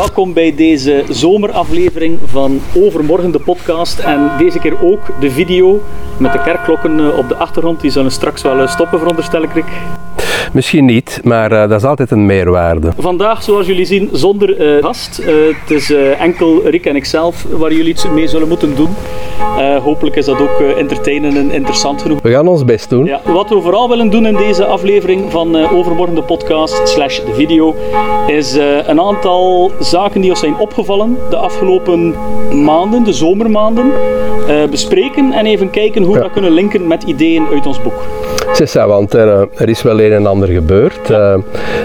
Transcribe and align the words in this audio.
Welkom 0.00 0.32
bij 0.32 0.54
deze 0.54 1.04
zomeraflevering 1.08 2.18
van 2.24 2.60
Overmorgen 2.76 3.30
de 3.30 3.38
podcast. 3.38 3.98
En 3.98 4.30
deze 4.38 4.58
keer 4.58 4.84
ook 4.84 5.20
de 5.20 5.30
video 5.30 5.82
met 6.18 6.32
de 6.32 6.42
kerkklokken 6.42 7.00
eh, 7.00 7.18
op 7.18 7.28
de 7.28 7.34
achtergrond. 7.34 7.80
Die 7.80 7.90
zullen 7.90 8.10
straks 8.10 8.42
wel 8.42 8.60
eh, 8.60 8.68
stoppen, 8.68 8.98
veronderstel 8.98 9.42
ik. 9.42 9.64
Misschien 10.52 10.84
niet, 10.84 11.20
maar 11.24 11.52
uh, 11.52 11.60
dat 11.60 11.80
is 11.80 11.84
altijd 11.84 12.10
een 12.10 12.26
meerwaarde. 12.26 12.92
Vandaag, 12.98 13.42
zoals 13.42 13.66
jullie 13.66 13.84
zien, 13.84 14.08
zonder 14.12 14.76
uh, 14.76 14.82
gast. 14.82 15.20
Uh, 15.20 15.26
het 15.60 15.70
is 15.70 15.92
enkel 16.18 16.68
Rick 16.68 16.86
en 16.86 16.96
ikzelf 16.96 17.46
waar 17.50 17.72
jullie 17.72 17.88
iets 17.88 18.08
mee 18.08 18.28
zullen 18.28 18.48
moeten 18.48 18.74
doen. 18.76 18.88
hopelijk 19.82 20.16
is 20.16 20.24
dat 20.24 20.40
ook 20.40 20.60
entertainend 20.78 21.36
en 21.36 21.50
interessant 21.50 22.02
genoeg. 22.02 22.22
We 22.22 22.30
gaan 22.30 22.48
ons 22.48 22.64
best 22.64 22.90
doen. 22.90 23.04
Ja, 23.04 23.20
wat 23.24 23.48
we 23.48 23.60
vooral 23.60 23.88
willen 23.88 24.10
doen 24.10 24.26
in 24.26 24.36
deze 24.36 24.64
aflevering 24.64 25.30
van 25.30 25.56
Overmorgen 25.56 26.14
de 26.14 26.22
podcast 26.22 26.88
slash 26.88 27.20
de 27.20 27.34
video, 27.34 27.74
is 28.26 28.58
een 28.86 29.00
aantal 29.00 29.70
zaken 29.80 30.20
die 30.20 30.30
ons 30.30 30.40
zijn 30.40 30.58
opgevallen 30.58 31.16
de 31.30 31.36
afgelopen 31.36 32.14
maanden, 32.64 33.04
de 33.04 33.12
zomermaanden, 33.12 33.92
bespreken 34.70 35.32
en 35.32 35.46
even 35.46 35.70
kijken 35.70 36.02
hoe 36.02 36.14
we 36.14 36.20
dat 36.20 36.32
kunnen 36.32 36.52
linken 36.52 36.86
met 36.86 37.02
ideeën 37.02 37.46
uit 37.52 37.66
ons 37.66 37.82
boek. 37.82 38.02
Cessa, 38.52 38.86
want 38.86 39.14
er, 39.14 39.48
er, 39.56 39.68
is 39.68 39.82
wel 39.82 40.00
een 40.00 40.12
en 40.12 40.26
ander 40.26 40.48
gebeurd. 40.48 41.10
Uh, 41.10 41.34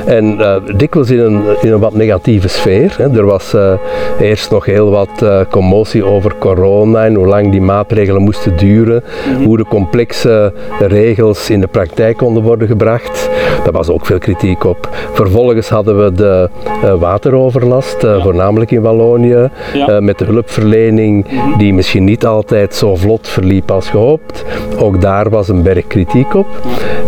en 0.06 0.38
uh, 0.40 0.56
dikwijls 0.76 1.10
in 1.10 1.20
een, 1.20 1.42
in 1.62 1.72
een 1.72 1.80
wat 1.80 1.94
negatieve 1.94 2.48
sfeer. 2.48 2.96
Hè. 2.98 3.18
Er 3.18 3.26
was 3.26 3.54
uh, 3.54 3.74
eerst 4.20 4.52
nog 4.52 4.66
heel 4.66 4.90
wat 4.90 5.26
commotie 5.50 6.06
over 6.06 6.36
corona 6.40 7.06
en 7.06 7.16
hoe 7.16 7.28
lang 7.28 7.52
die 7.52 7.62
maatregelen 7.62 8.22
moesten 8.22 8.58
duren. 8.58 9.04
Mm 9.04 9.36
-hmm. 9.36 9.46
Hoe 9.46 9.58
de 9.58 9.66
complexe 9.66 10.54
regels 10.80 11.50
in 11.50 11.60
de 11.60 11.68
praktijk 11.68 12.18
konden 12.18 12.44
worden 12.44 12.68
gebracht. 12.68 13.25
Daar 13.64 13.74
was 13.74 13.90
ook 13.90 14.06
veel 14.06 14.18
kritiek 14.18 14.64
op. 14.64 14.90
Vervolgens 15.14 15.70
hadden 15.70 16.04
we 16.04 16.12
de 16.14 16.50
wateroverlast, 17.00 18.02
ja. 18.02 18.22
voornamelijk 18.22 18.72
in 18.72 18.82
Wallonië. 18.82 19.50
Ja. 19.74 20.00
met 20.00 20.18
de 20.18 20.26
hulpverlening 20.26 21.26
die 21.58 21.74
misschien 21.74 22.04
niet 22.04 22.26
altijd 22.26 22.76
zo 22.76 22.96
vlot 22.96 23.28
verliep 23.28 23.72
als 23.72 23.90
gehoopt. 23.90 24.46
Ook 24.80 25.02
daar 25.02 25.30
was 25.30 25.48
een 25.48 25.64
berg 25.64 25.88
kritiek 25.88 26.34
op. 26.34 26.48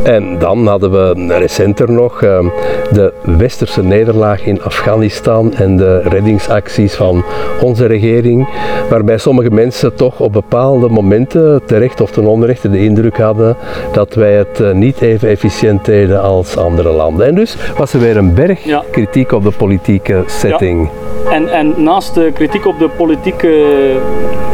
En 0.04 0.40
dan 0.40 0.68
hadden 0.68 0.92
we 0.92 1.36
recenter 1.40 1.92
nog 1.92 2.20
de 2.20 3.14
westerse 3.38 3.84
nederlaag 3.84 4.46
in 4.46 4.64
Afghanistan 4.64 5.54
en 5.54 5.78
de 5.78 6.02
reddingsacties 6.02 6.96
van 6.96 7.24
onze 7.62 7.86
regering, 7.86 8.48
waarbij 8.90 9.18
sommige 9.18 9.52
mensen 9.52 9.96
toch 9.96 10.20
op 10.20 10.34
bepaalde 10.34 10.90
momenten, 10.90 11.62
terecht 11.66 12.02
of 12.02 12.12
ten 12.12 12.26
onrechte, 12.26 12.70
de 12.70 12.84
indruk 12.84 13.18
hadden 13.18 13.56
dat 13.92 14.14
wij 14.14 14.34
het 14.34 14.74
niet 14.74 15.02
even 15.02 15.30
efficiënt 15.30 15.86
deden 15.86 16.17
als 16.20 16.58
andere 16.58 16.90
landen. 16.92 17.28
En 17.28 17.36
dus 17.36 17.58
was 17.78 17.94
er 17.94 18.00
weer 18.00 18.18
een 18.18 18.34
berg 18.34 18.64
ja. 18.64 18.84
kritiek 18.92 19.32
op 19.32 19.44
de 19.44 19.52
politieke 19.52 20.24
setting. 20.26 20.90
Ja. 21.24 21.32
En, 21.32 21.50
en 21.50 21.74
naast 21.78 22.14
de 22.14 22.32
kritiek 22.34 22.66
op 22.66 22.80
de 22.80 22.90
politieke 22.90 23.66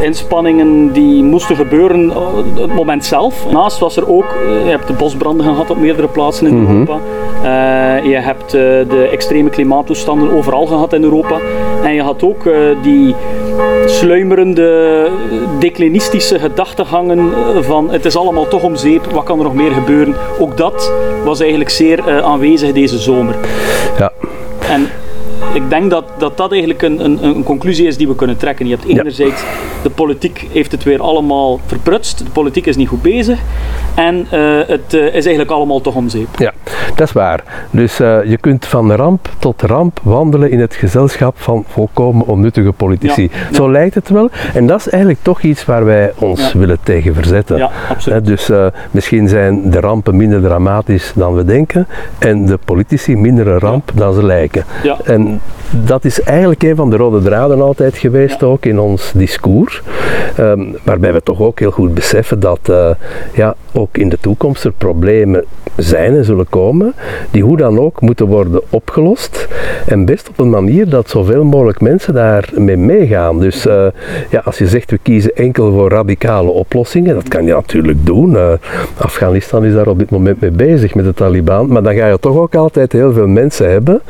inspanningen 0.02 0.92
die 0.92 1.22
moesten 1.22 1.56
gebeuren 1.56 2.16
op 2.16 2.44
het 2.56 2.74
moment 2.74 3.04
zelf, 3.04 3.46
naast 3.52 3.78
was 3.78 3.96
er 3.96 4.08
ook, 4.08 4.24
je 4.64 4.70
hebt 4.70 4.86
de 4.86 4.92
bosbranden 4.92 5.46
gehad 5.46 5.70
op 5.70 5.76
meerdere 5.78 6.08
plaatsen 6.08 6.46
in 6.46 6.62
Mhm. 6.62 6.72
Europa. 6.72 6.98
Uh, 7.44 8.10
je 8.10 8.16
hebt 8.16 8.50
de 8.50 9.08
extreme 9.12 9.50
klimaattoestanden 9.50 10.32
overal 10.32 10.66
gehad 10.66 10.92
in 10.92 11.02
Europa. 11.02 11.36
En 11.94 12.00
je 12.00 12.06
had 12.06 12.22
ook 12.22 12.44
uh, 12.44 12.54
die 12.82 13.14
sluimerende, 13.86 15.10
declinistische 15.58 16.38
gedachtegangen 16.38 17.32
van 17.64 17.90
het 17.90 18.04
is 18.04 18.16
allemaal 18.16 18.48
toch 18.48 18.62
om 18.62 18.76
zeep, 18.76 19.04
wat 19.04 19.24
kan 19.24 19.38
er 19.38 19.44
nog 19.44 19.54
meer 19.54 19.70
gebeuren? 19.72 20.14
Ook 20.38 20.56
dat 20.56 20.92
was 21.24 21.40
eigenlijk 21.40 21.70
zeer 21.70 22.22
aanwezig 22.22 22.72
deze 22.72 22.98
zomer. 22.98 23.34
Ja. 23.98 24.12
En 24.68 24.88
ik 25.52 25.70
denk 25.70 25.90
dat 25.90 26.04
dat, 26.18 26.36
dat 26.36 26.50
eigenlijk 26.50 26.82
een, 26.82 27.04
een, 27.04 27.24
een, 27.24 27.42
conclusie 27.42 27.86
is 27.86 27.96
die 27.96 28.08
we 28.08 28.14
kunnen 28.14 28.36
trekken. 28.36 28.66
Je 28.66 28.74
hebt 28.74 28.88
enerzijds, 28.88 29.40
ja. 29.40 29.48
de 29.82 29.90
politiek 29.90 30.46
heeft 30.52 30.72
het 30.72 30.82
weer 30.82 31.02
allemaal 31.02 31.60
verprutst, 31.66 32.18
de 32.18 32.30
politiek 32.32 32.66
is 32.66 32.76
niet 32.76 32.88
goed 32.88 33.02
bezig 33.02 33.38
en 33.94 34.26
uh, 34.32 34.60
het 34.66 34.94
uh, 34.94 35.06
is 35.06 35.12
eigenlijk 35.12 35.50
allemaal 35.50 35.80
toch 35.80 35.94
om 35.94 36.08
zeep. 36.08 36.28
Ja, 36.38 36.52
dat 36.94 37.06
is 37.06 37.12
waar. 37.12 37.42
Dus 37.70 38.00
uh, 38.00 38.24
je 38.24 38.36
kunt 38.36 38.66
van 38.66 38.92
ramp 38.92 39.28
tot 39.38 39.62
ramp 39.62 40.00
wandelen 40.02 40.50
in 40.50 40.60
het 40.60 40.74
gezelschap 40.74 41.38
van 41.38 41.64
volkomen 41.68 42.26
onnuttige 42.26 42.72
politici. 42.72 43.22
Ja, 43.22 43.28
ja. 43.50 43.54
Zo 43.54 43.70
lijkt 43.70 43.94
het 43.94 44.08
wel. 44.08 44.30
En 44.54 44.66
dat 44.66 44.78
is 44.78 44.88
eigenlijk 44.88 45.22
toch 45.22 45.42
iets 45.42 45.64
waar 45.64 45.84
wij 45.84 46.12
ons 46.18 46.52
willen 46.52 46.78
tegen 46.82 47.14
verzetten. 47.14 47.56
Ja, 47.56 47.70
absoluut. 47.88 48.26
dus 48.26 48.50
misschien 48.90 49.28
zijn 49.28 49.70
de 49.70 49.80
rampen 49.80 50.16
minder 50.16 50.42
dramatisch 50.42 51.12
dan 51.14 51.34
we 51.34 51.44
denken 51.44 51.86
en 52.18 52.46
de 52.46 52.58
politici 52.64 53.16
minder 53.16 53.48
een 53.48 53.58
ramp 53.58 53.90
dan 53.94 54.14
ze 54.14 54.24
lijken. 54.24 54.64
Ja. 54.82 54.96
En 55.04 55.40
dat 55.70 56.04
is 56.04 56.22
eigenlijk 56.22 56.62
een 56.62 56.76
van 56.76 56.90
de 56.90 56.96
rode 56.96 57.22
draden 57.22 57.60
altijd 57.60 57.96
geweest 57.96 58.42
ook 58.42 58.64
in 58.64 58.78
ons 58.78 59.12
discours. 59.14 59.82
Um, 60.38 60.76
waarbij 60.82 61.12
we 61.12 61.22
toch 61.22 61.40
ook 61.40 61.58
heel 61.58 61.70
goed 61.70 61.94
beseffen 61.94 62.40
dat 62.40 62.60
uh, 62.70 62.90
ja, 63.32 63.54
ook 63.72 63.96
in 63.96 64.08
de 64.08 64.18
toekomst 64.20 64.64
er 64.64 64.72
problemen 64.72 65.44
zijn 65.76 66.16
en 66.16 66.24
zullen 66.24 66.48
komen 66.48 66.73
die 67.30 67.42
hoe 67.42 67.56
dan 67.56 67.78
ook 67.78 68.00
moeten 68.00 68.26
worden 68.26 68.60
opgelost. 68.70 69.43
En 69.86 70.04
best 70.04 70.28
op 70.28 70.38
een 70.38 70.50
manier 70.50 70.88
dat 70.88 71.10
zoveel 71.10 71.44
mogelijk 71.44 71.80
mensen 71.80 72.14
daarmee 72.14 72.76
meegaan. 72.76 73.40
Dus 73.40 73.66
uh, 73.66 73.86
ja, 74.30 74.42
als 74.44 74.58
je 74.58 74.66
zegt 74.66 74.90
we 74.90 74.98
kiezen 74.98 75.36
enkel 75.36 75.72
voor 75.72 75.90
radicale 75.90 76.50
oplossingen, 76.50 77.14
dat 77.14 77.28
kan 77.28 77.44
je 77.44 77.52
natuurlijk 77.52 78.06
doen. 78.06 78.32
Uh, 78.32 78.52
Afghanistan 78.96 79.64
is 79.64 79.72
daar 79.72 79.86
op 79.86 79.98
dit 79.98 80.10
moment 80.10 80.40
mee 80.40 80.50
bezig 80.50 80.94
met 80.94 81.04
de 81.04 81.14
Taliban. 81.14 81.68
Maar 81.68 81.82
dan 81.82 81.94
ga 81.94 82.06
je 82.06 82.18
toch 82.18 82.36
ook 82.36 82.54
altijd 82.54 82.92
heel 82.92 83.12
veel 83.12 83.26
mensen 83.26 83.70
hebben 83.70 84.00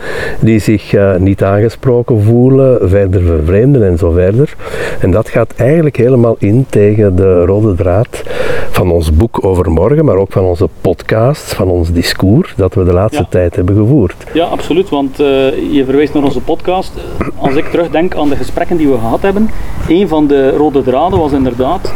die 0.40 0.58
zich 0.58 0.92
uh, 0.92 1.16
niet 1.16 1.42
aangesproken 1.42 2.22
voelen, 2.22 2.88
verder 2.88 3.22
vervreemden 3.22 3.86
en 3.86 3.98
zo 3.98 4.10
verder. 4.10 4.54
En 5.00 5.10
dat 5.10 5.28
gaat 5.28 5.54
eigenlijk 5.56 5.96
helemaal 5.96 6.36
in 6.38 6.66
tegen 6.68 7.16
de 7.16 7.44
rode 7.44 7.74
draad 7.74 8.22
van 8.70 8.90
ons 8.90 9.16
boek 9.16 9.44
over 9.44 9.70
morgen, 9.70 10.04
maar 10.04 10.16
ook 10.16 10.32
van 10.32 10.44
onze 10.44 10.68
podcast, 10.80 11.54
van 11.54 11.68
ons 11.68 11.92
discours 11.92 12.54
dat 12.56 12.74
we 12.74 12.84
de 12.84 12.92
laatste 12.92 13.22
ja. 13.22 13.28
tijd 13.30 13.56
hebben 13.56 13.76
gevoerd. 13.76 14.24
Ja, 14.32 14.44
absoluut, 14.44 14.88
want 14.88 15.20
uh, 15.20 15.26
je 15.70 15.84
verwijst 15.84 16.14
naar 16.14 16.22
onze 16.22 16.40
podcast. 16.40 16.92
Als 17.36 17.54
ik 17.54 17.64
terugdenk 17.70 18.16
aan 18.16 18.28
de 18.28 18.36
gesprekken 18.36 18.76
die 18.76 18.88
we 18.88 18.98
gehad 18.98 19.22
hebben, 19.22 19.50
een 19.88 20.08
van 20.08 20.26
de 20.26 20.50
rode 20.50 20.82
draden 20.82 21.18
was 21.18 21.32
inderdaad 21.32 21.92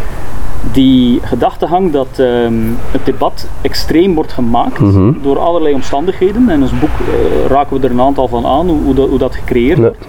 die 0.72 1.20
gedachtegang 1.22 1.92
dat 1.92 2.08
um, 2.18 2.76
het 2.90 3.04
debat 3.04 3.46
extreem 3.62 4.14
wordt 4.14 4.32
gemaakt 4.32 4.78
Mhm. 4.80 4.84
mm 4.88 4.94
-hmm. 4.94 5.22
door 5.22 5.38
allerlei 5.38 5.74
omstandigheden. 5.74 6.50
In 6.50 6.62
ons 6.62 6.78
boek 6.78 6.90
uh, 7.00 7.46
raken 7.46 7.80
we 7.80 7.86
er 7.86 7.92
een 7.92 8.00
aantal 8.00 8.28
van 8.28 8.46
aan, 8.46 8.68
hoe, 8.68 8.82
hoe, 8.82 8.94
dat, 8.94 9.08
hoe 9.08 9.18
dat 9.18 9.34
gecreëerd 9.34 9.78
Nee. 9.78 9.86
wordt. 9.88 10.06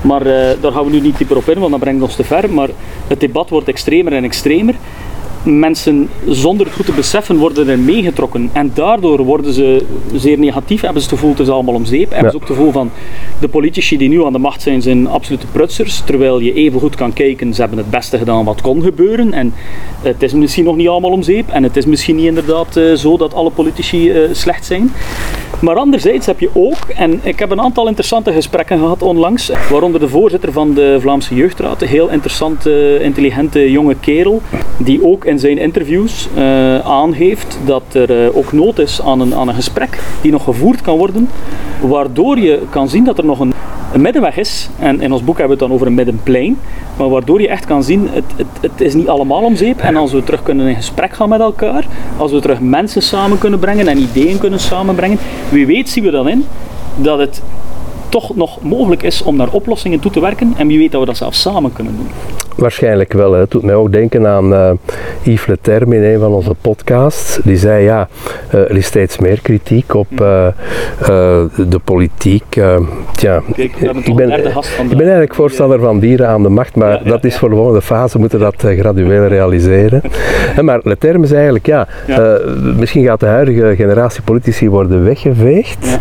Maar 0.00 0.26
uh, 0.26 0.32
daar 0.60 0.72
gaan 0.72 0.84
we 0.84 0.90
nu 0.90 1.00
niet 1.00 1.16
dieper 1.18 1.36
op 1.36 1.48
in, 1.48 1.58
want 1.58 1.70
dat 1.70 1.80
brengt 1.80 2.02
ons 2.02 2.16
te 2.16 2.24
ver. 2.24 2.50
Maar 2.50 2.68
het 3.06 3.20
debat 3.20 3.50
wordt 3.50 3.68
extremer 3.68 4.12
en 4.12 4.24
extremer. 4.24 4.74
Mensen 5.46 6.08
zonder 6.28 6.66
het 6.66 6.74
goed 6.74 6.86
te 6.86 6.92
beseffen 6.92 7.36
worden 7.36 7.68
er 7.68 7.78
meegetrokken. 7.78 8.50
En 8.52 8.70
daardoor 8.74 9.24
worden 9.24 9.52
ze 9.52 9.84
zeer 10.14 10.38
negatief. 10.38 10.80
Hebben 10.80 11.02
ze 11.02 11.08
het 11.08 11.18
gevoel, 11.18 11.30
het 11.30 11.40
is 11.40 11.48
allemaal 11.48 11.74
om 11.74 11.84
zeep. 11.84 12.10
Hebben 12.10 12.30
ze 12.30 12.36
ook 12.36 12.48
het 12.48 12.56
gevoel 12.56 12.72
van, 12.72 12.90
de 13.40 13.48
politici 13.48 13.96
die 13.96 14.08
nu 14.08 14.24
aan 14.24 14.32
de 14.32 14.38
macht 14.38 14.62
zijn, 14.62 14.82
zijn 14.82 15.08
absolute 15.08 15.46
prutsers. 15.52 16.02
Terwijl 16.04 16.40
je 16.40 16.52
even 16.52 16.80
goed 16.80 16.94
kan 16.94 17.12
kijken, 17.12 17.54
ze 17.54 17.60
hebben 17.60 17.78
het 17.78 17.90
beste 17.90 18.18
gedaan 18.18 18.44
wat 18.44 18.60
kon 18.60 18.82
gebeuren. 18.82 19.32
En 19.32 19.52
het 20.02 20.22
is 20.22 20.32
misschien 20.32 20.64
nog 20.64 20.76
niet 20.76 20.88
allemaal 20.88 21.10
om 21.10 21.22
zeep. 21.22 21.48
En 21.48 21.62
het 21.62 21.76
is 21.76 21.86
misschien 21.86 22.16
niet 22.16 22.26
inderdaad 22.26 22.76
uh, 22.76 22.94
zo 22.94 23.16
dat 23.16 23.34
alle 23.34 23.50
politici 23.50 24.10
uh, 24.12 24.28
slecht 24.32 24.64
zijn. 24.64 24.90
Maar 25.60 25.76
anderzijds 25.76 26.26
heb 26.26 26.40
je 26.40 26.50
ook, 26.52 26.88
en 26.96 27.20
ik 27.22 27.38
heb 27.38 27.50
een 27.50 27.60
aantal 27.60 27.86
interessante 27.86 28.32
gesprekken 28.32 28.78
gehad 28.78 29.02
onlangs, 29.02 29.50
waaronder 29.70 30.00
de 30.00 30.08
voorzitter 30.08 30.52
van 30.52 30.74
de 30.74 30.96
Vlaamse 31.00 31.34
Jeugdraad, 31.34 31.82
een 31.82 31.88
heel 31.88 32.08
interessante, 32.08 32.98
intelligente 33.02 33.70
jonge 33.70 33.94
kerel, 34.00 34.42
die 34.76 35.04
ook 35.04 35.24
in 35.24 35.35
zijn 35.38 35.58
interviews 35.58 36.28
uh, 36.36 36.78
aangeeft 36.78 37.58
dat 37.64 37.82
er 37.92 38.24
uh, 38.24 38.36
ook 38.36 38.52
nood 38.52 38.78
is 38.78 39.02
aan 39.02 39.20
een, 39.20 39.34
aan 39.34 39.48
een 39.48 39.54
gesprek 39.54 40.02
die 40.20 40.32
nog 40.32 40.44
gevoerd 40.44 40.80
kan 40.80 40.96
worden, 40.96 41.28
waardoor 41.80 42.38
je 42.38 42.62
kan 42.70 42.88
zien 42.88 43.04
dat 43.04 43.18
er 43.18 43.24
nog 43.24 43.40
een, 43.40 43.52
een 43.92 44.00
middenweg 44.00 44.36
is. 44.36 44.68
En 44.78 45.00
in 45.00 45.12
ons 45.12 45.24
boek 45.24 45.38
hebben 45.38 45.56
we 45.56 45.62
het 45.62 45.70
dan 45.70 45.72
over 45.72 45.86
een 45.86 45.94
middenplein, 45.94 46.58
maar 46.96 47.08
waardoor 47.08 47.40
je 47.40 47.48
echt 47.48 47.64
kan 47.64 47.82
zien, 47.82 48.08
het, 48.10 48.24
het, 48.36 48.46
het 48.60 48.80
is 48.80 48.94
niet 48.94 49.08
allemaal 49.08 49.42
om 49.42 49.56
zeep. 49.56 49.80
En 49.80 49.96
als 49.96 50.12
we 50.12 50.24
terug 50.24 50.42
kunnen 50.42 50.66
in 50.66 50.74
gesprek 50.76 51.14
gaan 51.14 51.28
met 51.28 51.40
elkaar, 51.40 51.86
als 52.16 52.32
we 52.32 52.40
terug 52.40 52.60
mensen 52.60 53.02
samen 53.02 53.38
kunnen 53.38 53.58
brengen 53.58 53.88
en 53.88 53.98
ideeën 53.98 54.38
kunnen 54.38 54.60
samenbrengen, 54.60 55.18
wie 55.48 55.66
weet 55.66 55.88
zien 55.88 56.04
we 56.04 56.10
dan 56.10 56.28
in 56.28 56.44
dat 56.96 57.18
het 57.18 57.42
toch 58.08 58.36
nog 58.36 58.62
mogelijk 58.62 59.02
is 59.02 59.22
om 59.22 59.36
naar 59.36 59.50
oplossingen 59.50 60.00
toe 60.00 60.10
te 60.10 60.20
werken 60.20 60.54
en 60.56 60.66
wie 60.66 60.78
weet 60.78 60.92
dat 60.92 61.00
we 61.00 61.06
dat 61.06 61.16
zelfs 61.16 61.40
samen 61.40 61.72
kunnen 61.72 61.96
doen. 61.96 62.08
Waarschijnlijk 62.56 63.12
wel. 63.12 63.32
Hè. 63.32 63.40
Het 63.40 63.50
doet 63.50 63.62
mij 63.62 63.74
ook 63.74 63.92
denken 63.92 64.26
aan 64.26 64.52
uh, 64.52 64.70
Yves 65.22 65.46
Leterme 65.46 65.96
in 65.96 66.02
een 66.02 66.20
van 66.20 66.32
onze 66.32 66.54
podcasts. 66.60 67.38
Die 67.44 67.56
zei 67.56 67.84
ja, 67.84 68.08
uh, 68.54 68.60
er 68.60 68.76
is 68.76 68.86
steeds 68.86 69.18
meer 69.18 69.40
kritiek 69.40 69.94
op 69.94 70.10
uh, 70.12 70.46
de 71.56 71.80
politiek. 71.84 72.44
tja, 73.12 73.42
Kijk, 73.52 73.76
ik, 73.76 74.14
ben, 74.14 74.30
ik 74.80 74.88
ben 74.88 75.00
eigenlijk 75.00 75.34
voorstander 75.34 75.80
van 75.80 75.98
dieren 75.98 76.28
aan 76.28 76.42
de 76.42 76.48
macht, 76.48 76.76
maar 76.76 76.90
ja, 76.90 77.00
ja, 77.04 77.10
dat 77.10 77.24
is 77.24 77.38
voor 77.38 77.48
de 77.48 77.54
volgende 77.54 77.82
fase, 77.82 78.18
moeten 78.18 78.38
dat 78.38 78.54
gradueel 78.56 79.26
realiseren. 79.26 80.02
maar 80.60 80.80
Leterme 80.82 81.24
is 81.24 81.32
eigenlijk 81.32 81.66
ja, 81.66 81.88
misschien 82.76 83.04
gaat 83.04 83.20
de 83.20 83.26
huidige 83.26 83.76
generatie 83.76 84.22
politici 84.22 84.68
worden 84.68 85.04
weggeveegd, 85.04 85.98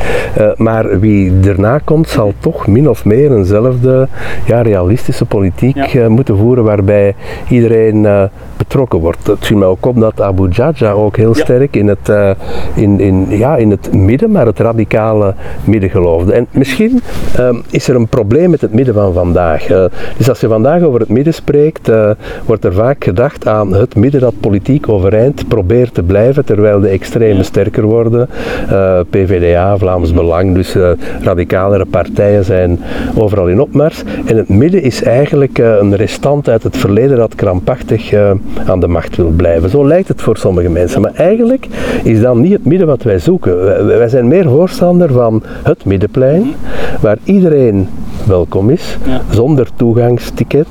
maar 0.55 0.99
wie 0.99 1.33
erna 1.43 1.79
komt 1.83 2.09
zal 2.09 2.33
toch 2.39 2.67
min 2.67 2.89
of 2.89 3.05
meer 3.05 3.35
eenzelfde 3.35 4.07
ja, 4.45 4.61
realistische 4.61 5.25
politiek 5.25 5.75
eh, 5.77 6.07
moeten 6.07 6.37
voeren 6.37 6.44
waarbij 6.53 7.15
iedereen 7.49 8.05
eh, 8.05 8.23
betrokken 8.57 8.99
wordt. 8.99 9.27
Het 9.27 9.45
viel 9.45 9.57
mij 9.57 9.67
ook 9.67 9.85
op 9.85 9.99
dat 9.99 10.21
Abu 10.21 10.49
Jaja 10.49 10.91
ook 10.91 11.17
heel 11.17 11.35
Ja. 11.35 11.43
sterk 11.43 11.75
in 11.75 11.87
het, 11.87 12.09
eh, 12.09 12.29
in, 12.75 12.99
in, 12.99 13.25
ja, 13.29 13.55
in 13.55 13.71
het 13.71 13.93
midden, 13.93 14.31
maar 14.31 14.45
het 14.45 14.59
radicale 14.59 15.33
midden 15.63 15.89
geloofde. 15.89 16.33
En 16.33 16.47
misschien 16.51 17.01
ehm, 17.35 17.55
is 17.69 17.87
er 17.87 17.95
een 17.95 18.07
probleem 18.07 18.49
met 18.49 18.61
het 18.61 18.73
midden 18.73 18.93
van 18.93 19.13
vandaag. 19.13 19.67
Eh, 19.67 19.85
dus 20.17 20.29
als 20.29 20.39
je 20.39 20.47
vandaag 20.47 20.81
over 20.81 20.99
het 20.99 21.09
midden 21.09 21.33
spreekt, 21.33 21.89
eh, 21.89 22.09
wordt 22.45 22.65
er 22.65 22.73
vaak 22.73 23.03
gedacht 23.03 23.47
aan 23.47 23.73
het 23.73 23.95
midden 23.95 24.21
dat 24.21 24.33
politiek 24.39 24.89
overeind 24.89 25.47
probeert 25.47 25.93
te 25.93 26.03
blijven, 26.03 26.45
terwijl 26.45 26.79
de 26.79 26.87
extremen 26.87 27.45
sterker 27.45 27.83
worden. 27.83 28.29
Eh, 28.69 28.99
PVDA, 29.09 29.77
Vlaams 29.77 30.13
Belang, 30.13 30.53
dus 30.55 30.75
eh, 30.75 30.89
radicalere 31.21 31.85
partijen 31.85 32.45
zijn 32.45 32.79
overal 33.17 33.47
in 33.47 33.59
opmars. 33.61 34.03
En 34.25 34.37
het 34.37 34.49
midden 34.49 34.81
is 34.81 35.03
eigenlijk 35.03 35.59
eh, 35.59 35.75
een 35.79 35.95
restant 35.95 36.34
uit 36.43 36.63
het 36.63 36.77
verleden 36.77 37.17
dat 37.17 37.35
krampachtig 37.35 38.11
eh, 38.11 38.31
aan 38.65 38.79
de 38.79 38.87
macht 38.87 39.15
wil 39.15 39.29
blijven. 39.29 39.69
Zo 39.69 39.87
lijkt 39.87 40.07
het 40.07 40.21
voor 40.21 40.37
sommige 40.37 40.69
mensen. 40.69 41.01
Maar 41.01 41.13
eigenlijk 41.13 41.67
is 42.03 42.21
dat 42.21 42.35
niet 42.35 42.51
het 42.51 42.65
midden 42.65 42.87
wat 42.87 43.03
wij 43.03 43.19
zoeken. 43.19 43.63
Wij, 43.63 43.85
wij 43.85 44.09
zijn 44.09 44.27
meer 44.27 44.49
voorstander 44.49 45.11
van 45.11 45.43
het 45.63 45.85
middenplein, 45.85 46.53
waar 47.01 47.17
iedereen 47.23 47.87
welkom 48.25 48.69
is, 48.69 48.97
Ja. 49.05 49.21
zonder 49.29 49.67
toegangsticket, 49.75 50.67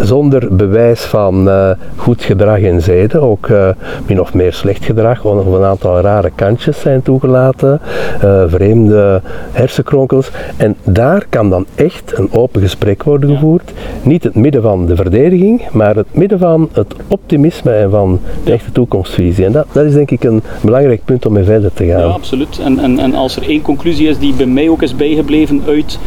zonder 0.00 0.56
bewijs 0.56 1.00
van 1.00 1.48
eh, 1.48 1.70
goed 1.96 2.22
gedrag 2.22 2.60
en 2.60 2.82
zeden, 2.82 3.22
ook 3.22 3.48
eh, 3.48 3.68
min 4.06 4.20
of 4.20 4.34
meer 4.34 4.52
slecht 4.52 4.84
gedrag, 4.84 5.24
of 5.24 5.46
een 5.46 5.64
aantal 5.64 6.00
rare 6.00 6.30
kantjes 6.34 6.80
zijn 6.80 7.02
toegelaten, 7.02 7.80
eh, 8.20 8.42
vreemde 8.46 9.22
hersenkronkels. 9.52 10.30
En 10.56 10.76
daar 10.84 11.26
kan 11.28 11.50
dan 11.50 11.66
echt 11.74 12.18
een 12.18 12.32
open 12.32 12.60
gesprek 12.60 13.02
worden 13.02 13.30
gevoerd. 13.30 13.72
Niet 14.02 14.24
het 14.24 14.34
midden 14.34 14.62
van 14.62 14.86
de 14.86 14.96
verdediging, 14.96 15.62
maar 15.72 15.96
het 15.96 16.06
midden 16.10 16.38
van 16.38 16.68
het 16.72 16.94
optimisme 17.08 17.70
en 17.72 17.90
van 17.90 18.20
de 18.44 18.52
echte 18.52 18.72
toekomstvisie. 18.72 19.44
En 19.44 19.52
dat, 19.52 19.66
dat 19.72 19.84
is 19.84 19.92
denk 19.92 20.10
ik 20.10 20.24
een 20.24 20.42
belangrijk 20.60 21.04
punt 21.04 21.26
om 21.26 21.32
mee 21.32 21.44
verder 21.44 21.72
te 21.72 21.84
gaan. 21.86 22.00
Ja, 22.00 22.06
absoluut. 22.06 22.60
En, 22.64 22.78
en, 22.78 22.98
en 22.98 23.14
als 23.14 23.36
er 23.36 23.42
één 23.48 23.62
conclusie 23.62 24.08
is 24.08 24.18
die 24.18 24.34
bij 24.34 24.46
mij 24.46 24.68
ook 24.68 24.82
is 24.82 24.96
bijgebleven 24.96 25.62
uit 25.66 25.98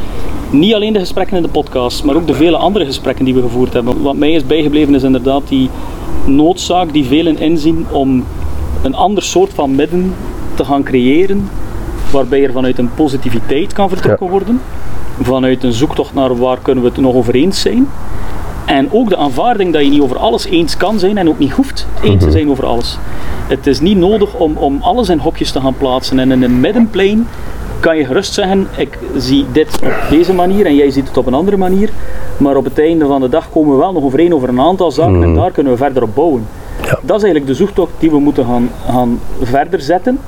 niet 0.53 0.73
alleen 0.73 0.93
de 0.93 0.99
gesprekken 0.99 1.37
in 1.37 1.43
de 1.43 1.49
podcast, 1.49 2.03
maar 2.03 2.15
ook 2.15 2.27
de 2.27 2.33
vele 2.33 2.57
andere 2.57 2.85
gesprekken 2.85 3.25
die 3.25 3.33
we 3.33 3.41
gevoerd 3.41 3.73
hebben. 3.73 4.01
Wat 4.01 4.15
mij 4.15 4.31
is 4.31 4.45
bijgebleven 4.45 4.95
is 4.95 5.03
inderdaad 5.03 5.47
die 5.47 5.69
noodzaak 6.25 6.93
die 6.93 7.05
velen 7.05 7.39
inzien 7.39 7.85
om 7.91 8.23
een 8.83 8.95
ander 8.95 9.23
soort 9.23 9.53
van 9.53 9.75
midden 9.75 10.13
te 10.55 10.65
gaan 10.65 10.83
creëren, 10.83 11.49
waarbij 12.11 12.43
er 12.43 12.51
vanuit 12.51 12.77
een 12.77 12.93
positiviteit 12.95 13.73
kan 13.73 13.89
vertrokken 13.89 14.29
worden, 14.29 14.61
vanuit 15.21 15.63
een 15.63 15.73
zoektocht 15.73 16.13
naar 16.13 16.37
waar 16.37 16.57
kunnen 16.61 16.83
we 16.83 16.89
het 16.89 16.99
nog 16.99 17.15
over 17.15 17.35
eens 17.35 17.61
zijn. 17.61 17.87
En 18.65 18.91
ook 18.91 19.09
de 19.09 19.17
aanvaarding 19.17 19.73
dat 19.73 19.83
je 19.83 19.89
niet 19.89 20.01
over 20.01 20.17
alles 20.17 20.45
eens 20.45 20.77
kan 20.77 20.99
zijn 20.99 21.17
en 21.17 21.29
ook 21.29 21.39
niet 21.39 21.51
hoeft 21.51 21.87
eens 22.03 22.23
te 22.23 22.31
zijn 22.31 22.49
over 22.49 22.65
alles. 22.65 22.97
Het 23.47 23.67
is 23.67 23.79
niet 23.79 23.97
nodig 23.97 24.33
om, 24.33 24.57
om 24.57 24.77
alles 24.81 25.09
in 25.09 25.17
hokjes 25.17 25.51
te 25.51 25.61
gaan 25.61 25.77
plaatsen. 25.77 26.19
En 26.19 26.31
in 26.31 26.43
een 26.43 26.59
middenplein 26.59 27.27
kan 27.83 27.97
je 27.97 28.05
gerust 28.05 28.33
zeggen, 28.33 28.67
ik 28.77 28.97
zie 29.17 29.45
dit 29.51 29.79
op 29.83 29.93
deze 30.09 30.33
manier 30.33 30.65
en 30.65 30.75
jij 30.75 30.91
ziet 30.91 31.07
het 31.07 31.17
op 31.17 31.25
een 31.25 31.33
andere 31.33 31.57
manier. 31.57 31.89
Maar 32.37 32.55
op 32.55 32.63
het 32.63 32.79
einde 32.79 33.05
van 33.05 33.21
de 33.21 33.29
dag 33.29 33.49
komen 33.49 33.71
we 33.71 33.77
wel 33.77 33.91
nog 33.91 34.03
overeen 34.03 34.33
over 34.33 34.49
een 34.49 34.59
aantal 34.59 34.91
zaken 34.91 35.23
en 35.23 35.33
daar 35.33 35.51
kunnen 35.51 35.71
we 35.71 35.77
verder 35.77 36.03
op 36.03 36.15
bouwen. 36.15 36.47
Ja. 36.83 36.99
Dat 37.01 37.17
is 37.17 37.23
eigenlijk 37.23 37.47
de 37.47 37.53
zoektocht 37.53 37.91
die 37.99 38.11
we 38.11 38.19
moeten 38.19 38.45
gaan, 38.45 38.69
gaan 38.87 39.19
verder 39.41 39.81
zetten, 39.81 40.19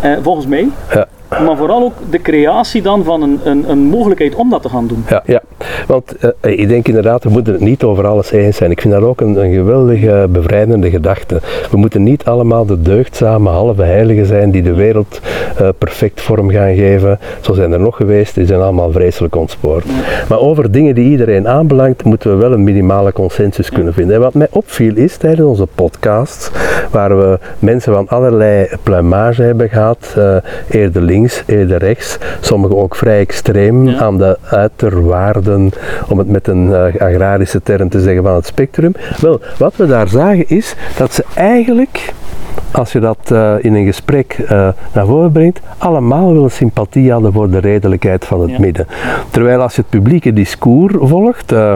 eh, 0.00 0.12
volgens 0.22 0.46
mij. 0.46 0.68
Ja. 0.94 1.06
Maar 1.44 1.56
vooral 1.56 1.82
ook 1.82 1.92
de 2.10 2.20
creatie 2.20 2.82
dan 2.82 3.04
van 3.04 3.22
een, 3.22 3.40
een, 3.44 3.70
een 3.70 3.78
mogelijkheid 3.78 4.34
om 4.34 4.50
dat 4.50 4.62
te 4.62 4.68
gaan 4.68 4.86
doen. 4.86 5.04
Ja, 5.08 5.22
ja. 5.24 5.40
want 5.86 6.16
eh, 6.16 6.58
ik 6.58 6.68
denk 6.68 6.88
inderdaad, 6.88 7.24
we 7.24 7.30
moeten 7.30 7.52
het 7.52 7.62
niet 7.62 7.82
over 7.82 8.06
alles 8.06 8.30
eens 8.30 8.56
zijn. 8.56 8.70
Ik 8.70 8.80
vind 8.80 8.94
dat 8.94 9.02
ook 9.02 9.20
een, 9.20 9.44
een 9.44 9.52
geweldige 9.52 10.26
bevrijdende 10.30 10.90
gedachte. 10.90 11.40
We 11.70 11.76
moeten 11.76 12.02
niet 12.02 12.24
allemaal 12.24 12.66
de 12.66 12.82
deugdzame 12.82 13.48
halve 13.48 13.82
heiligen 13.82 14.26
zijn 14.26 14.50
die 14.50 14.62
de 14.62 14.74
wereld 14.74 15.20
eh, 15.56 15.68
perfect 15.78 16.20
vorm 16.20 16.50
gaan 16.50 16.74
geven. 16.74 17.18
Zo 17.40 17.52
zijn 17.52 17.72
er 17.72 17.80
nog 17.80 17.96
geweest, 17.96 18.34
die 18.34 18.46
zijn 18.46 18.60
allemaal 18.60 18.92
vreselijk 18.92 19.36
ontspoord. 19.36 19.84
Maar 20.28 20.38
over 20.38 20.70
dingen 20.70 20.94
die 20.94 21.10
iedereen 21.10 21.48
aanbelangt, 21.48 22.04
moeten 22.04 22.30
we 22.30 22.36
wel 22.36 22.52
een 22.52 22.64
minimale 22.64 23.12
consensus 23.12 23.70
kunnen 23.70 23.94
vinden. 23.94 24.14
En 24.14 24.20
wat 24.20 24.34
mij 24.34 24.48
opviel 24.50 24.96
is 24.96 25.16
tijdens 25.16 25.48
onze 25.48 25.66
podcast, 25.74 26.50
waar 26.90 27.18
we 27.18 27.38
mensen 27.58 27.92
van 27.92 28.08
allerlei 28.08 28.68
pluimage 28.82 29.42
hebben 29.42 29.68
gehad, 29.68 30.14
eh, 30.16 30.36
eerder 30.70 31.02
links, 31.02 31.25
eerder 31.46 31.78
rechts, 31.78 32.18
sommigen 32.40 32.76
ook 32.76 32.96
vrij 32.96 33.18
extreem 33.20 33.88
Ja. 33.88 33.98
aan 33.98 34.18
de 34.18 34.38
uiterwaarden, 34.42 35.70
om 36.08 36.18
het 36.18 36.28
met 36.28 36.48
een 36.48 36.74
eh, 36.74 37.00
agrarische 37.00 37.62
term 37.62 37.88
te 37.88 38.00
zeggen, 38.00 38.22
van 38.22 38.34
het 38.34 38.46
spectrum. 38.46 38.92
Wel, 39.20 39.40
wat 39.58 39.76
we 39.76 39.86
daar 39.86 40.08
zagen 40.08 40.48
is 40.48 40.74
dat 40.96 41.12
ze 41.14 41.24
eigenlijk 41.34 42.12
als 42.70 42.92
je 42.92 43.00
dat 43.00 43.18
eh, 43.30 43.54
in 43.60 43.74
een 43.74 43.86
gesprek 43.86 44.32
eh, 44.48 44.68
naar 44.92 45.06
voren 45.06 45.32
brengt, 45.32 45.60
allemaal 45.78 46.34
wel 46.34 46.48
sympathie 46.48 47.12
hadden 47.12 47.32
voor 47.32 47.50
de 47.50 47.58
redelijkheid 47.58 48.24
van 48.24 48.40
het 48.40 48.50
Ja. 48.50 48.58
midden. 48.60 48.86
Terwijl 49.30 49.60
als 49.60 49.74
je 49.74 49.80
het 49.80 49.90
publieke 49.90 50.32
discours 50.32 50.94
volgt, 50.98 51.52
eh, 51.52 51.74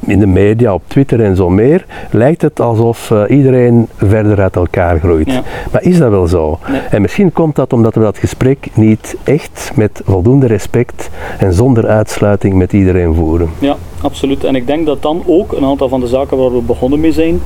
in 0.00 0.18
de 0.18 0.26
media, 0.26 0.74
op 0.74 0.82
Twitter 0.86 1.24
en 1.24 1.36
zo 1.36 1.48
meer, 1.50 1.84
lijkt 2.10 2.42
het 2.42 2.60
alsof 2.60 3.12
iedereen 3.28 3.86
verder 3.96 4.40
uit 4.40 4.56
elkaar 4.56 4.98
groeit. 4.98 5.32
Ja. 5.32 5.42
Maar 5.72 5.82
is 5.82 5.98
dat 5.98 6.10
wel 6.10 6.26
zo? 6.26 6.58
Nee. 6.68 6.80
En 6.90 7.02
misschien 7.02 7.32
komt 7.32 7.56
dat 7.56 7.72
omdat 7.72 7.94
we 7.94 8.00
dat 8.00 8.18
gesprek 8.18 8.68
niet 8.74 9.16
echt 9.24 9.72
met 9.74 10.02
voldoende 10.04 10.46
respect 10.46 11.10
en 11.38 11.52
zonder 11.52 11.86
uitsluiting 11.86 12.54
met 12.54 12.72
iedereen 12.72 13.14
voeren. 13.14 13.50
Ja, 13.58 13.76
absoluut. 14.00 14.44
En 14.44 14.54
ik 14.54 14.66
denk 14.66 14.86
dat 14.86 15.02
dan 15.02 15.22
ook 15.26 15.52
een 15.52 15.64
aantal 15.64 15.88
van 15.88 16.00
de 16.00 16.06
zaken 16.06 16.36
waar 16.36 16.52
we 16.52 16.60
begonnen 16.60 17.00
mee 17.00 17.12
zijn, 17.12 17.40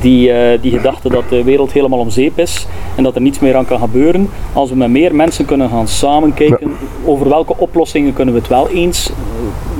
die, 0.00 0.32
eh, 0.32 0.58
die 0.62 0.70
gedachte 0.72 1.08
dat 1.08 1.22
de 1.28 1.42
wereld 1.44 1.72
helemaal 1.72 1.98
om 1.98 2.10
zeep 2.10 2.38
is 2.38 2.66
en 2.96 3.02
dat 3.02 3.14
er 3.14 3.20
niets 3.20 3.38
meer 3.38 3.56
aan 3.56 3.66
kan 3.66 3.78
gebeuren, 3.78 4.28
als 4.52 4.70
we 4.70 4.76
met 4.76 4.90
meer 4.90 5.14
mensen 5.14 5.44
kunnen 5.44 5.68
gaan 5.68 5.88
samenkijken 5.88 6.72
over 7.04 7.28
welke 7.28 7.54
oplossingen 7.58 8.12
kunnen 8.12 8.34
we 8.34 8.40
het 8.40 8.48
wel 8.48 8.68
eens 8.68 9.10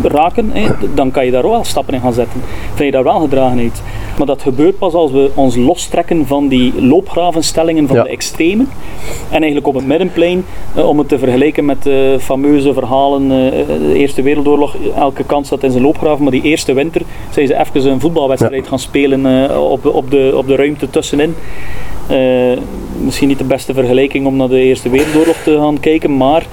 eh, 0.02 0.10
raken, 0.10 0.50
hè, 0.52 0.66
dan 0.94 1.10
kan 1.10 1.24
je 1.24 1.30
daar 1.30 1.42
wel 1.42 1.64
stappen 1.64 1.94
in 1.94 2.00
gaan 2.00 2.12
zetten. 2.12 2.40
Vind 2.74 2.78
je 2.84 2.90
daar 2.90 3.02
wel 3.04 3.20
gedragenheid. 3.20 3.82
Maar 4.18 4.26
dat 4.26 4.42
gebeurt 4.42 4.78
pas 4.78 4.92
als 4.94 5.10
we 5.10 5.30
ons 5.34 5.56
lostrekken 5.56 6.26
van 6.26 6.48
die 6.48 6.82
loopgravenstellingen 6.84 7.86
van 7.86 7.96
Ja. 7.96 8.02
de 8.02 8.08
extremen. 8.08 8.68
En 9.28 9.36
eigenlijk 9.36 9.66
op 9.66 9.74
het 9.74 9.86
middenplein, 9.86 10.44
eh, 10.74 10.88
om 10.88 10.98
het 10.98 11.08
te 11.08 11.18
vergelijken 11.18 11.64
met 11.64 11.82
de 11.82 12.16
fameuze 12.20 12.72
verhalen, 12.72 13.28
de 13.28 13.94
Eerste 13.94 14.22
Wereldoorlog, 14.22 14.76
elke 14.96 15.24
kans 15.24 15.48
zat 15.48 15.62
in 15.62 15.70
zijn 15.70 15.82
loopgraven, 15.82 16.22
maar 16.22 16.32
die 16.32 16.42
eerste 16.42 16.72
winter 16.72 17.02
zijn 17.30 17.46
ze 17.46 17.58
even 17.58 17.90
een 17.90 18.00
voetbalwedstrijd 18.00 18.68
gaan 18.68 18.78
spelen 18.78 19.50
op, 19.70 20.01
op, 20.02 20.10
de, 20.10 20.32
op 20.36 20.46
de 20.46 20.56
ruimte 20.56 20.90
tussenin. 20.90 21.34
Eh, 22.08 22.58
misschien 23.04 23.28
niet 23.28 23.38
de 23.38 23.44
beste 23.44 23.74
vergelijking 23.74 24.26
om 24.26 24.36
naar 24.36 24.48
de 24.48 24.60
Eerste 24.60 24.90
Wereldoorlog 24.90 25.36
te 25.36 25.56
gaan 25.56 25.80
kijken, 25.80 26.16
maar 26.16 26.46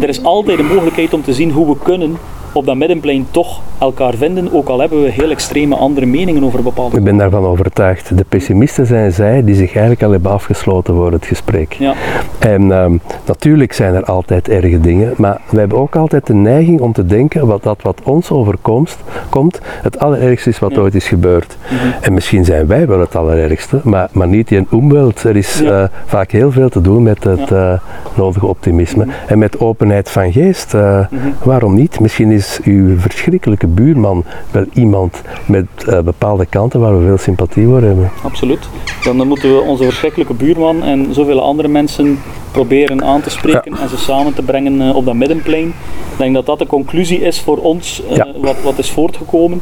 er 0.00 0.08
is 0.08 0.22
altijd 0.22 0.58
een 0.58 0.66
mogelijkheid 0.66 1.14
om 1.14 1.22
te 1.22 1.34
zien 1.34 1.50
hoe 1.50 1.66
we 1.66 1.76
kunnen 1.82 2.16
op 2.52 2.66
dat 2.66 2.76
middenplein 2.76 3.26
toch 3.30 3.60
elkaar 3.78 4.14
vinden, 4.14 4.52
ook 4.52 4.68
al 4.68 4.80
hebben 4.80 5.02
we 5.02 5.10
heel 5.10 5.30
extreme 5.30 5.76
andere 5.76 6.06
meningen 6.06 6.44
over 6.44 6.62
bepaalde 6.62 6.96
Ik 6.96 7.04
ben 7.04 7.16
daarvan 7.16 7.44
overtuigd. 7.44 8.16
De 8.18 8.24
pessimisten 8.28 8.86
zijn 8.86 9.12
zij 9.12 9.44
die 9.44 9.54
zich 9.54 9.70
eigenlijk 9.70 10.02
al 10.02 10.10
hebben 10.10 10.30
afgesloten 10.30 10.94
voor 10.94 11.12
het 11.12 11.26
gesprek. 11.26 11.72
Ja, 11.72 11.94
En 12.38 12.72
ehm, 12.72 12.96
natuurlijk 13.26 13.72
zijn 13.72 13.94
er 13.94 14.04
altijd 14.04 14.48
erge 14.48 14.80
dingen, 14.80 15.14
maar 15.16 15.40
we 15.50 15.58
hebben 15.58 15.78
ook 15.78 15.96
altijd 15.96 16.26
de 16.26 16.34
neiging 16.34 16.80
om 16.80 16.92
te 16.92 17.06
denken 17.06 17.46
wat 17.46 17.62
dat 17.62 17.82
wat 17.82 18.00
ons 18.04 18.30
overkomt, 18.30 18.96
komt, 19.28 19.60
het 19.82 19.98
allerergste 19.98 20.48
is 20.48 20.58
wat 20.58 20.74
Ja. 20.74 20.80
ooit 20.80 20.94
is 20.94 21.08
gebeurd. 21.08 21.56
En 22.00 22.12
misschien 22.12 22.44
zijn 22.44 22.66
wij 22.66 22.86
wel 22.86 23.00
het 23.00 23.16
allerergste, 23.16 23.80
maar, 23.84 24.08
maar 24.12 24.28
niet 24.28 24.50
in 24.50 24.66
omweld. 24.70 25.22
Er 25.24 25.36
is 25.36 25.58
Ja. 25.58 25.82
eh, 25.82 25.88
vaak 26.06 26.30
heel 26.30 26.52
veel 26.52 26.68
te 26.68 26.80
doen 26.80 27.02
met 27.02 27.24
het 27.24 27.50
eh, 27.52 27.72
nodige 28.14 28.46
optimisme 28.46 29.06
en 29.26 29.38
met 29.38 29.60
openheid 29.60 30.10
van 30.10 30.32
geest. 30.32 30.74
Eh, 30.74 30.98
Waarom 31.42 31.74
niet? 31.74 32.00
Misschien 32.00 32.30
is 32.30 32.39
uw 32.64 32.98
verschrikkelijke 32.98 33.66
buurman 33.66 34.24
wel 34.50 34.64
iemand 34.72 35.22
met 35.46 35.66
eh, 35.86 36.00
bepaalde 36.00 36.46
kanten 36.46 36.80
waar 36.80 36.98
we 36.98 37.06
veel 37.06 37.18
sympathie 37.18 37.66
voor 37.66 37.82
hebben. 37.82 38.10
absoluut. 38.22 38.68
Dan 39.04 39.26
moeten 39.26 39.54
we 39.54 39.60
onze 39.60 39.84
verschrikkelijke 39.84 40.34
buurman 40.34 40.82
en 40.82 41.14
zoveel 41.14 41.40
andere 41.42 41.68
mensen 41.68 42.18
proberen 42.52 43.04
aan 43.04 43.20
te 43.20 43.30
spreken 43.30 43.76
en 43.78 43.88
ze 43.88 43.96
samen 43.98 44.34
te 44.34 44.42
brengen 44.42 44.80
eh, 44.80 44.96
op 44.96 45.04
dat 45.04 45.14
middenplein. 45.14 45.66
Ik 46.12 46.18
denk 46.18 46.34
dat 46.34 46.46
dat 46.46 46.58
de 46.58 46.66
conclusie 46.66 47.20
is 47.20 47.40
voor 47.40 47.56
ons, 47.56 48.02
eh, 48.10 48.24
wat, 48.36 48.56
wat 48.62 48.78
is 48.78 48.90
voortgekomen. 48.90 49.60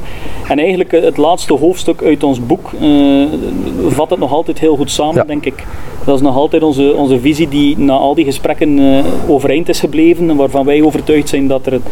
En 0.48 0.58
eigenlijk 0.58 0.92
eh, 0.92 1.02
het 1.02 1.16
laatste 1.16 1.52
hoofdstuk 1.54 2.02
uit 2.02 2.22
ons 2.22 2.46
boek 2.46 2.70
vat 3.88 4.10
het 4.10 4.18
nog 4.18 4.32
altijd 4.32 4.58
heel 4.58 4.76
goed 4.76 4.90
samen, 4.90 5.14
Ja. 5.14 5.24
denk 5.24 5.44
ik. 5.44 5.66
Dat 6.04 6.16
is 6.16 6.22
nog 6.22 6.36
altijd 6.36 6.62
onze, 6.62 6.94
onze 6.96 7.20
visie 7.20 7.48
die 7.48 7.78
na 7.78 7.92
al 7.92 8.14
die 8.14 8.24
gesprekken 8.24 9.02
overeind 9.26 9.68
is 9.68 9.80
gebleven 9.80 10.30
en 10.30 10.36
waarvan 10.36 10.64
wij 10.64 10.82
overtuigd 10.82 11.28
zijn 11.28 11.46
dat 11.48 11.66
er 11.66 11.72
een 11.72 11.82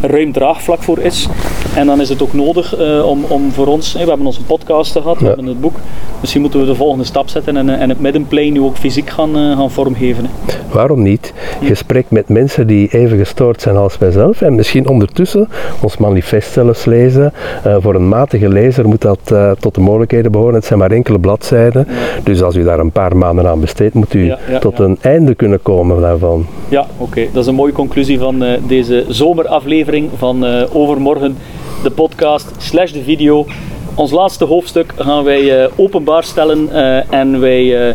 ruim 0.00 0.32
draagvlak 0.32 0.82
voor 0.82 0.98
is. 0.98 1.28
En 1.74 1.86
dan 1.86 2.00
is 2.00 2.08
het 2.08 2.22
ook 2.22 2.32
nodig 2.32 2.76
om, 3.04 3.24
om 3.28 3.52
voor 3.52 3.66
ons, 3.66 3.92
we 3.92 3.98
hebben 3.98 4.26
onze 4.26 4.42
podcast 4.42 4.92
gehad, 4.92 5.18
we 5.18 5.26
hebben 5.26 5.46
het 5.46 5.60
boek, 5.60 5.76
misschien 6.20 6.40
moeten 6.40 6.60
we 6.60 6.66
de 6.66 6.74
volgende 6.74 7.04
stap 7.04 7.28
zetten 7.28 7.56
en, 7.56 7.78
en 7.78 7.88
het 7.88 8.00
middenplein 8.00 8.52
nu 8.52 8.60
ook 8.60 8.76
fysiek 8.76 9.10
gaan, 9.10 9.34
gaan 9.34 9.70
vormgeven. 9.70 10.24
hè. 10.24 10.45
Waarom 10.72 11.02
niet? 11.02 11.32
Gesprek 11.62 12.06
met 12.08 12.28
mensen 12.28 12.66
die 12.66 12.88
even 12.88 13.18
gestoord 13.18 13.62
zijn 13.62 13.76
als 13.76 13.98
wij 13.98 14.10
zelf 14.10 14.40
en 14.40 14.54
misschien 14.54 14.88
ondertussen 14.88 15.48
ons 15.80 15.96
manifest 15.96 16.52
zelfs 16.52 16.84
lezen. 16.84 17.32
Uh, 17.66 17.76
voor 17.80 17.94
een 17.94 18.08
matige 18.08 18.48
lezer 18.48 18.88
moet 18.88 19.00
dat 19.00 19.20
uh, 19.32 19.50
tot 19.50 19.74
de 19.74 19.80
mogelijkheden 19.80 20.32
behoren. 20.32 20.54
Het 20.54 20.64
zijn 20.64 20.78
maar 20.78 20.90
enkele 20.90 21.18
bladzijden. 21.18 21.88
Dus 22.22 22.42
als 22.42 22.56
u 22.56 22.64
daar 22.64 22.78
een 22.78 22.90
paar 22.90 23.16
maanden 23.16 23.46
aan 23.46 23.60
besteedt, 23.60 23.94
moet 23.94 24.14
u 24.14 24.24
ja, 24.24 24.38
ja, 24.48 24.58
tot 24.58 24.78
een 24.78 24.98
einde 25.00 25.34
kunnen 25.34 25.62
komen 25.62 26.00
daarvan. 26.00 26.46
Ja, 26.68 26.86
oké. 26.96 27.26
Dat 27.32 27.42
is 27.42 27.48
een 27.48 27.54
mooie 27.54 27.72
conclusie 27.72 28.18
van 28.18 28.42
uh, 28.42 28.52
deze 28.66 29.04
zomeraflevering 29.08 30.10
van 30.16 30.44
Overmorgen. 30.72 31.36
De 31.82 31.90
podcast 31.90 32.50
slash 32.58 32.90
de 32.90 33.02
video. 33.02 33.46
Ons 33.94 34.10
laatste 34.10 34.44
hoofdstuk 34.44 34.92
gaan 34.96 35.24
wij 35.24 35.68
openbaar 35.76 36.24
stellen 36.24 36.68
en 37.10 37.40
wij 37.40 37.94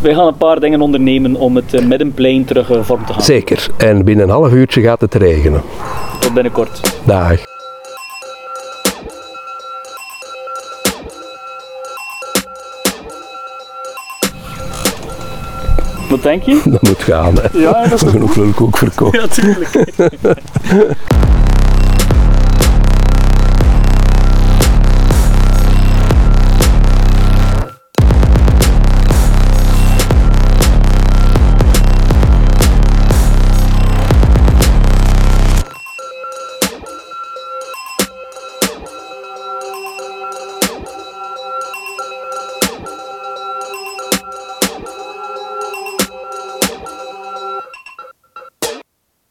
wij 0.00 0.14
gaan 0.14 0.26
een 0.26 0.36
paar 0.36 0.60
dingen 0.60 0.80
ondernemen 0.80 1.34
om 1.34 1.56
het 1.56 1.74
uh, 1.74 1.86
middenplein 1.86 2.44
terug 2.44 2.70
uh, 2.70 2.82
vorm 2.82 3.06
te 3.06 3.12
gaan. 3.12 3.22
Zeker. 3.22 3.66
En 3.76 4.04
binnen 4.04 4.24
een 4.24 4.30
half 4.30 4.52
uurtje 4.52 4.82
gaat 4.82 5.00
het 5.00 5.14
regenen. 5.14 5.62
Tot 6.20 6.34
binnenkort. 6.34 7.00
Dag. 7.04 7.54
Wat 16.08 16.22
denk 16.22 16.42
je? 16.42 16.60
Dat 16.70 16.82
moet 16.82 17.02
gaan, 17.02 17.34
hè. 17.34 17.58
Ja, 17.58 17.86
dat 17.88 18.02
is 18.02 18.10
genoeg 18.10 18.36
leuk 18.36 18.60
ook 18.60 18.78
verkopen. 18.78 19.20
Ja, 19.20 19.26
tuurlijk. 19.26 19.70